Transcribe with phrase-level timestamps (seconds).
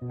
[0.00, 0.06] 感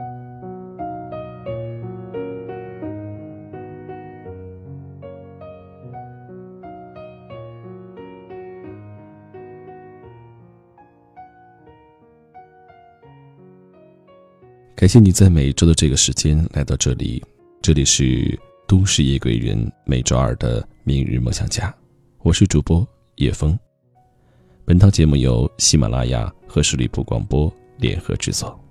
[14.87, 17.23] 谢你在每周的这个时间来到这里，
[17.61, 21.73] 这里是都市夜归人每周二的明日梦想家，
[22.23, 22.85] 我是主播
[23.15, 23.57] 叶峰。
[24.65, 28.66] 本档节目由喜马拉雅和十里铺广播联合制作。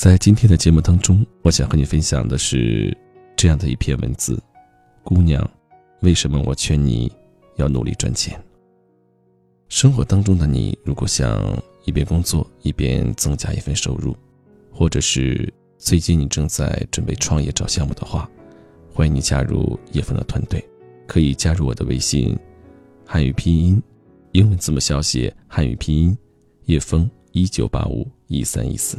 [0.00, 2.96] 在今天的节目当中，我想和你分享的是
[3.36, 4.42] 这样的一篇文字：
[5.04, 5.46] 姑娘，
[6.00, 7.12] 为什么我劝你
[7.56, 8.42] 要努力赚钱？
[9.68, 11.38] 生活当中的你，如果想。
[11.84, 14.14] 一边工作一边增加一份收入，
[14.70, 18.30] 或者是最近你正在准备创业找项目的话，
[18.94, 20.62] 欢迎你加入叶枫的团队，
[21.06, 22.38] 可以加入我的微信，
[23.04, 23.82] 汉语拼音，
[24.32, 26.16] 英文字母小写汉语拼音，
[26.66, 28.98] 叶枫一九八五一三一四。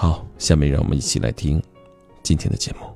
[0.00, 1.60] 好，下面让我们一起来听
[2.22, 2.86] 今天的节目。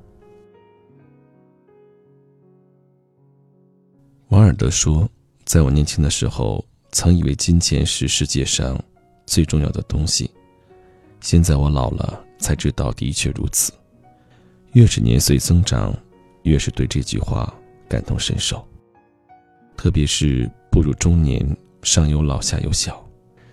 [4.29, 5.11] 王尔德说，
[5.45, 6.65] 在我年轻的时候。
[6.95, 8.79] 曾以为金钱是世界上
[9.25, 10.31] 最重要的东西，
[11.23, 13.73] 现在我老了才知道，的确如此。
[14.75, 15.97] 越是年岁增长，
[16.43, 17.51] 越是对这句话
[17.89, 18.63] 感同身受。
[19.75, 21.45] 特别是步入中年，
[21.83, 23.03] 上有老下有小，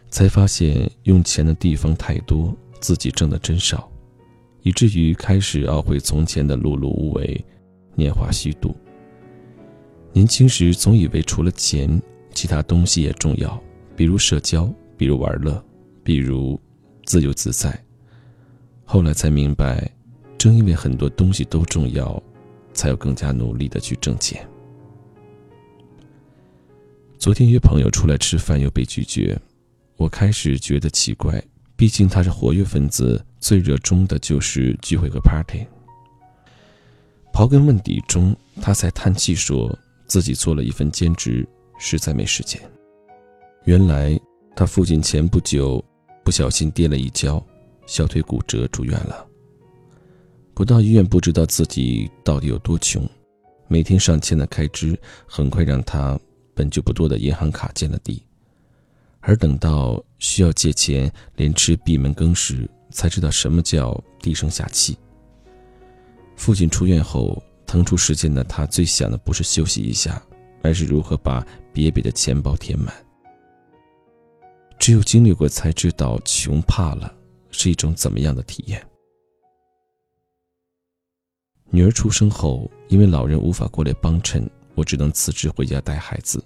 [0.10, 3.92] 才发现用钱的地方太多，自己挣的真少，
[4.62, 7.46] 以至于开始懊悔从前的碌碌无为、
[7.96, 8.76] 年华虚度。
[10.12, 12.02] 年轻时总以为除了钱，
[12.34, 13.62] 其他东西也重要，
[13.96, 15.64] 比如社交，比如玩乐，
[16.04, 16.60] 比如
[17.06, 17.78] 自由自在。
[18.84, 19.88] 后来才明白，
[20.38, 22.22] 正因为很多东西都重要，
[22.74, 24.44] 才要更加努力的去挣钱。
[27.20, 29.40] 昨天约朋友出来吃饭又被拒绝，
[29.98, 31.44] 我开始觉得奇怪，
[31.80, 35.66] 毕竟他是活跃分子，最热衷的就是聚会和 party。
[37.32, 39.74] 刨根问底中，他才叹气说
[40.06, 41.48] 自己做了一份兼职。
[41.82, 42.62] 实在没时间。
[43.64, 44.20] 原来
[44.54, 45.82] 他父亲前不久
[46.26, 47.42] 不小心跌了一跤，
[47.86, 49.26] 小腿骨折住院了。
[50.54, 53.10] 不到医院，不知道自己到底有多穷，
[53.70, 56.20] 每天上千的开支，很快让他
[56.54, 58.22] 本就不多的银行卡见了底。
[59.20, 64.98] 而等到需要借钱，连吃闭门羹时，才知道什么叫低声下气。
[66.36, 70.22] 父亲出院后，腾出时间的他，最想的不是休息一下。
[70.62, 71.42] 而是如何把
[71.74, 72.94] 瘪瘪的钱包填满。
[74.78, 77.16] 只有经历过，才知道穷怕了
[77.50, 78.86] 是一种怎么样的体验。
[81.70, 86.44] 女儿出生后，因为老人无法过来帮衬，我只能辞职回家带孩子。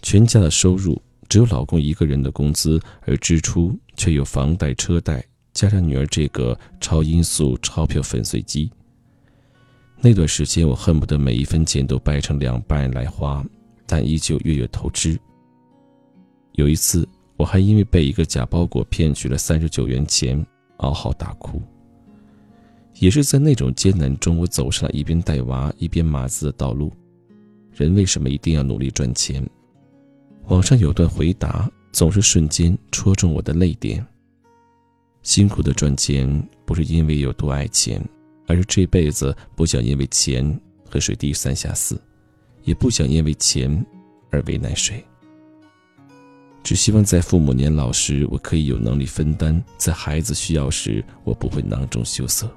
[0.00, 0.98] 全家的收入
[1.32, 8.70] 只有老公一个人的工资，而支出却有房贷、车贷，加上女儿这个超音速钞票粉碎机。
[9.98, 13.42] 那段时间，我恨不得每一分钱都掰成两半来花，
[13.86, 15.18] 但依旧月月透支。
[16.52, 20.44] 有一次，我还因为被一个假包裹骗取了三十九元钱，
[20.80, 21.62] 嗷嚎大哭。
[22.98, 26.92] 也是在那种艰难中，我走上了一边带娃一边码字的道路。
[27.72, 29.42] 人为什么一定要努力赚钱？
[30.48, 34.04] 网上有段回答，总是瞬间戳中我的泪点。
[35.22, 38.02] 辛苦的赚钱，不是因为有多爱钱。
[38.48, 40.60] 而是这辈子不想因为钱
[40.90, 41.98] 和谁低三下四，
[42.64, 43.82] 也不想因为钱
[44.30, 45.02] 而为难谁。
[46.62, 52.50] 只希望在父母年老时，我可以有能力分担；在孩子需要时，我不会囊中羞涩。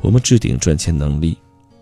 [0.00, 1.36] 我们置顶赚钱能力，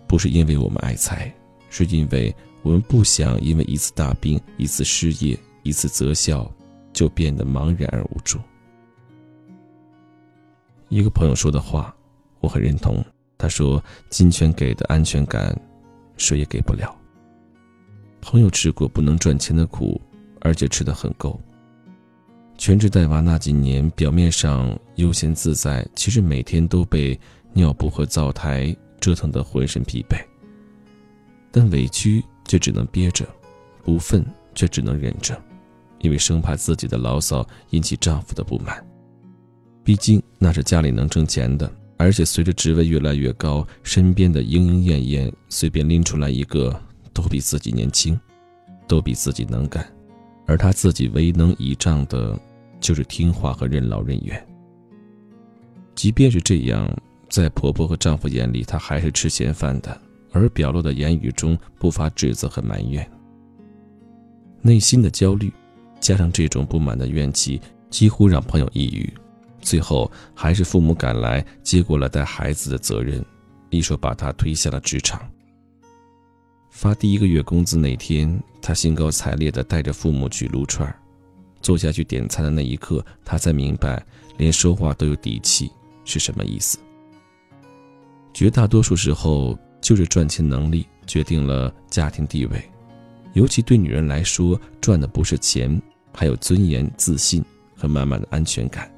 [0.05, 1.33] 不是因为我们爱财，
[1.69, 6.51] 是因为我们不想因为一次大病、一次失业、一次择校，
[6.91, 8.39] 就变得茫然而无助。
[10.89, 11.95] 一个朋友说的话，
[12.39, 13.03] 我很认同。
[13.37, 15.57] 他说：“金钱给的安全感，
[16.17, 16.93] 谁也给不了。”
[18.19, 20.01] 朋友吃过不能赚钱的苦，
[20.41, 21.39] 而且吃得很够。
[22.57, 27.17] 全职带娃那几年，表面上悠闲自在，其实每天都被
[27.53, 30.21] 尿布和灶台折腾得浑身疲惫。
[31.49, 33.23] 但委屈却只能憋着，
[33.83, 34.25] 不忿
[34.55, 35.39] 却只能忍着，
[35.99, 38.83] 因为生怕自己的牢骚引起丈夫的不满。
[39.83, 46.75] 毕竟那是家里能挣钱的，而且随着职位越来越高，身边的莺莺燕燕随便拎出来一个，
[47.13, 48.19] 都比自己年轻，
[48.87, 49.87] 都比自己能干，
[50.47, 52.35] 而她自己唯能倚仗的，
[52.79, 54.47] 就是听话和任劳任怨。
[55.93, 56.89] 即便是这样，
[57.29, 63.09] 在婆婆和丈夫眼里，她还是吃闲饭的，而表露的言语中不乏指责和埋怨。
[64.61, 65.51] 内心的焦虑，
[65.99, 69.11] 加上这种不满的怨气，几乎让朋友抑郁。
[69.61, 73.23] 最后还是父母赶来接过了带孩子的责任，
[73.69, 75.21] 一手把他推下了职场。
[76.69, 80.95] 发第一个月工资那天，他兴高采烈地带着父母去撸串儿。
[81.61, 84.01] 坐下去点餐的那一刻，他才明白，
[84.37, 85.69] 连说话都有底气
[86.05, 86.79] 是什么意思。
[88.33, 92.61] 绝大多数时候，就是赚钱能力决定了家庭地位，
[93.33, 95.81] 尤其对女人来说，赚的不是钱，
[96.13, 97.43] 还有尊严、自信
[97.75, 98.91] 和满满的安全感。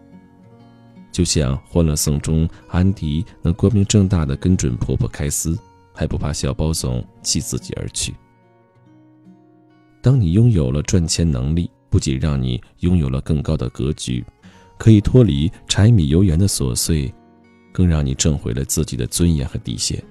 [1.12, 5.58] 就像《欢乐颂》中，安迪能光明正大的跟准婆婆开撕，
[5.94, 8.14] 还不怕小包总弃自己而去。
[10.02, 14.24] 当你拥有了赚钱能力，不仅让你拥有了更高的格局，
[14.78, 17.14] 可以脱离柴米油盐的琐碎，
[17.72, 20.02] 更让你挣回了自己的尊严和底线。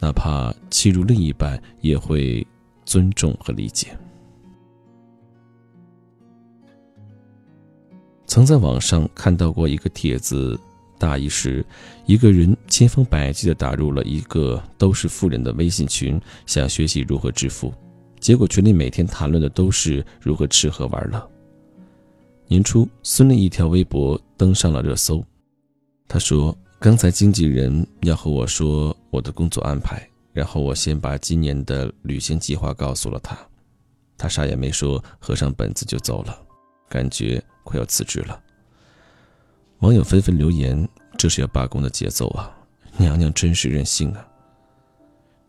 [0.00, 2.46] 哪怕欺辱另一半，也会
[2.84, 3.96] 尊重和理解。
[8.26, 10.58] 曾在网上看到过一个帖子，
[10.98, 11.64] 大意是：
[12.04, 17.72] 一个人千方百计地打入了一个都是富人的微信群，想学习如何致富。
[18.18, 21.30] 结果群里每天谈论的都是如何吃喝玩乐。
[22.48, 25.24] 年初，孙俪一条微博登上了热搜。
[26.08, 33.36] 她说：“刚才经纪人要和我说我的工作安排，然后我先把今年的旅行计划告诉了他，
[34.18, 36.38] 他啥也没说，合上本子就走了，
[36.88, 38.38] 感觉快要辞职了。”
[39.80, 40.86] 网友纷纷留言
[41.16, 42.54] ：“这是要罢工的节奏啊！
[42.98, 44.26] 娘娘真是任性啊！”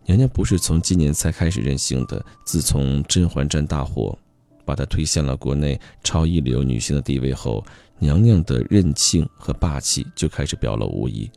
[0.06, 4.18] 娘娘不是从今年才开始任性的，自从《甄嬛传》大火，
[4.68, 7.66] 把她推向了国内超一流女星的地位后，
[7.98, 11.32] 娘娘的任性和霸气就开始表露无遗。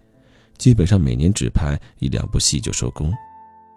[0.58, 3.14] 基本上每年只拍一两部戏就收工，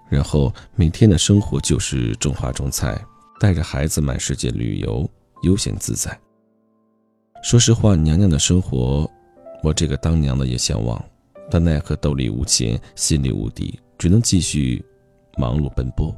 [0.09, 2.99] 然后每天的生活就是种花种菜，
[3.39, 5.07] 带着孩子满世界旅游，
[5.43, 6.19] 悠闲自在。
[7.43, 9.09] 说实话，娘娘的生活，
[9.61, 10.99] 我这个当娘的也向往，
[11.51, 13.79] 但奈何兜里无钱，心里无底。
[13.97, 14.83] 只能继续
[15.37, 16.13] 忙碌奔波，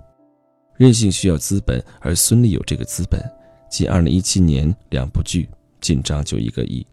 [0.77, 3.21] 任性需要资本，而孙俪有这个资本。
[3.69, 5.49] 仅2017年两部剧
[5.81, 6.85] 进账就一个亿。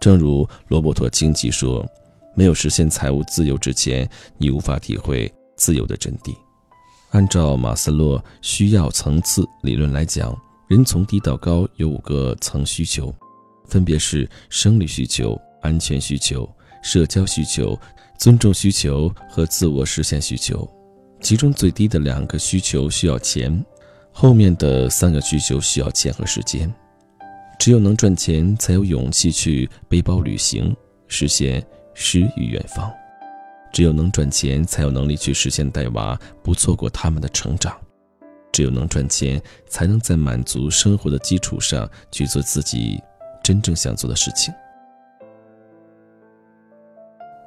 [0.00, 1.86] 正如罗伯特清崎说
[2.34, 6.34] ：“没有实现财务自由之前，你无法体会自由的真谛。”
[7.10, 10.36] 按照马斯洛需要层次理论来讲，
[10.68, 13.14] 人从低到高有五个层需求，
[13.66, 16.48] 分别是生理需求、安全需求、
[16.82, 17.78] 社交需求。
[18.18, 20.68] 尊重需求和自我实现需求，
[21.20, 23.64] 其中最低的两个需求需要钱，
[24.12, 26.72] 后面的三个需求需要钱和时间。
[27.58, 30.74] 只有能赚钱，才有勇气去背包旅行，
[31.08, 32.88] 实现诗与远方；
[33.72, 37.72] 只有能赚钱，才有能力去实现带娃，不错过他们的成长；
[38.52, 43.02] 只有能赚钱，才能在满足生活的基础上去做自己
[43.42, 44.54] 真正想做的事情。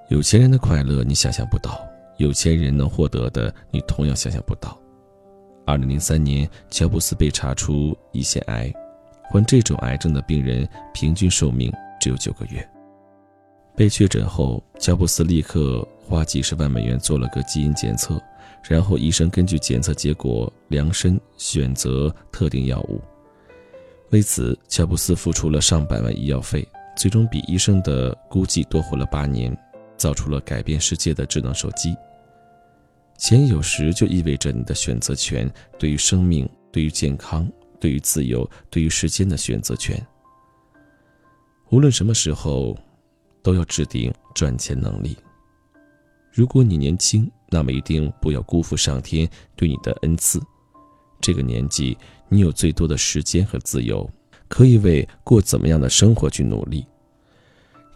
[0.09, 1.81] 有钱人的快乐你想象不到，
[2.21, 4.79] 有钱人能获得的你同样想象不到。
[5.65, 8.71] 二零零三年，乔布斯被查出胰腺癌，
[9.31, 12.68] 患这种癌症的病人平均寿命只有九个月。
[13.75, 18.21] 被确诊后，乔布斯立刻花几十万美元做了个基因检测，
[18.69, 23.01] 然后医生根据检测结果量身选择特定药物。
[24.12, 29.57] 为此，乔布斯付出了上百万医药费，最终比医生的估计多活了八年。
[29.97, 31.95] 造出了改变世界的智能手机。
[33.21, 35.47] 钱有时就意味着你的选择权，
[35.78, 37.47] 对于生命、对于健康、
[37.80, 40.04] 对于自由、对于时间的选择权。
[41.69, 42.75] 无论什么时候，
[43.44, 45.16] 都要制定赚钱能力。
[46.33, 50.42] 如果你年轻，那么一定不要辜负上天对你的恩赐。
[51.21, 51.95] 这个年纪，
[52.28, 54.09] 你有最多的时间和自由，
[54.47, 56.83] 可以为过怎么样的生活去努力。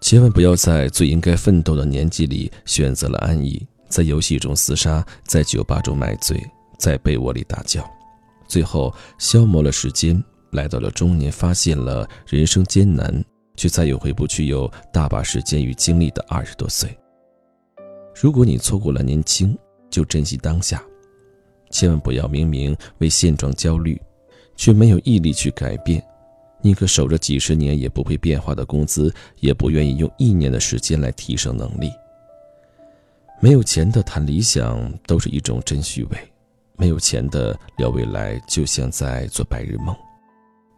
[0.01, 6.41] 千万不要在最应该奋斗的年纪里选择了安逸，在游戏中厮杀，在酒吧中买醉，
[6.77, 7.89] 在被窝里大叫，
[8.47, 13.23] 最后消磨了时间，来到了中年，发现了人生艰难，
[13.55, 16.89] 却再也回不去有大把时间与精力的二十多岁。
[18.19, 19.57] 如果你错过了年轻，
[19.89, 20.83] 就珍惜当下，
[21.69, 24.01] 千万不要明明为现状焦虑，
[24.55, 26.03] 却没有毅力去改变。
[26.61, 31.91] 宁可守着几十年也不会变化的工资，也不愿意用一年的时间来提升能力。
[33.39, 36.17] 没有钱的谈理想都是一种真虚伪，
[36.77, 39.95] 没有钱的聊未来就像在做白日梦。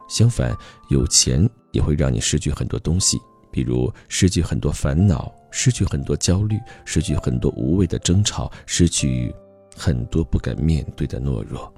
[0.09, 0.55] 相反，
[0.89, 3.19] 有钱也会让你失去很多东西，
[3.51, 9.33] 比如失去很多烦恼，失去很多焦虑，失去很多无谓的争吵，失去
[9.75, 11.71] 很多不敢面对的懦弱。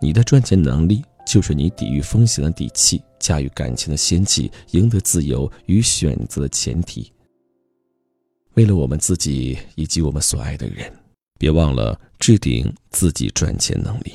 [0.00, 1.04] 你的赚钱能力。
[1.26, 7.12] 就是你抵御风险的底气，驾驭感情的先机，赢得自由与选择的前提。
[8.56, 10.90] 为了我们自己以及我们所爱的人，
[11.38, 14.14] 别忘了置顶自己赚钱能力。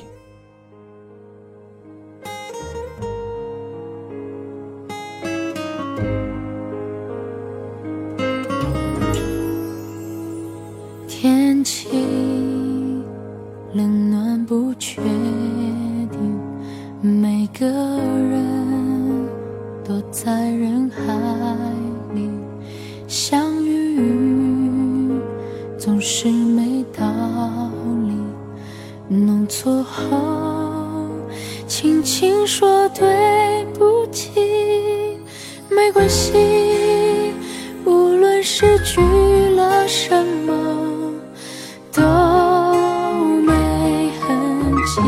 [26.04, 27.06] 是没道
[28.08, 28.12] 理。
[29.08, 30.18] 弄错后，
[31.68, 34.32] 轻轻说对不起，
[35.70, 36.32] 没关系，
[37.84, 39.00] 无论失去
[39.54, 40.52] 了什么。
[41.92, 42.02] 都
[43.44, 43.52] 没
[44.20, 45.00] 痕迹，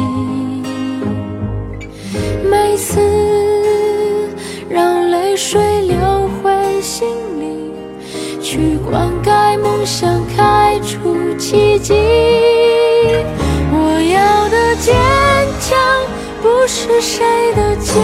[2.48, 3.00] 每次
[4.68, 5.96] 让泪水流
[6.40, 7.08] 回心
[7.40, 7.72] 里，
[8.40, 10.24] 去灌溉梦想，
[11.54, 11.94] 奇迹。
[13.70, 14.92] 我要的坚
[15.61, 15.78] 强，
[16.42, 17.94] 不是谁的肩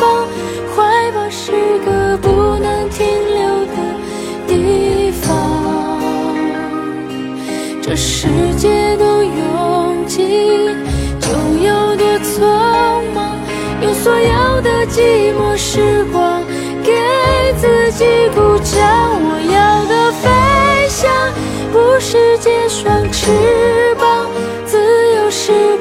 [0.00, 0.26] 膀，
[0.74, 3.76] 怀抱是个不能停留的
[4.46, 6.00] 地方。
[7.82, 8.26] 这世
[8.56, 10.70] 界多拥挤，
[11.20, 11.28] 就
[11.62, 12.40] 有多匆
[13.12, 13.36] 忙。
[13.82, 16.42] 用所有的寂寞时光
[16.82, 16.90] 给
[17.58, 18.80] 自己鼓掌。
[19.20, 21.10] 我要的飞翔，
[21.70, 22.37] 不是
[22.80, 23.26] 双翅
[23.96, 24.30] 膀，
[24.64, 24.78] 自
[25.16, 25.76] 由是